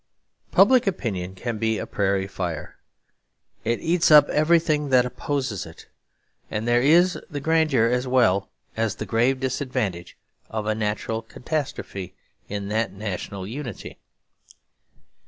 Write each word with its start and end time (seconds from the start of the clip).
Public 0.51 0.87
opinion 0.87 1.35
can 1.35 1.59
be 1.59 1.77
a 1.77 1.85
prairie 1.85 2.25
fire. 2.25 2.75
It 3.63 3.81
eats 3.81 4.09
up 4.09 4.27
everything 4.29 4.89
that 4.89 5.05
opposes 5.05 5.63
it; 5.67 5.85
and 6.49 6.67
there 6.67 6.81
is 6.81 7.19
the 7.29 7.39
grandeur 7.39 7.85
as 7.85 8.07
well 8.07 8.49
as 8.75 8.95
the 8.95 9.05
grave 9.05 9.39
disadvantages 9.39 10.15
of 10.49 10.65
a 10.65 10.73
natural 10.73 11.21
catastrophe 11.21 12.15
in 12.49 12.67
that 12.69 12.91
national 12.91 13.45
unity. 13.45 13.99